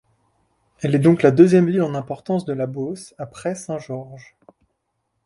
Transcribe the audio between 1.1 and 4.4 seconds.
la deuxième ville en importance de la Beauce après Saint-Georges.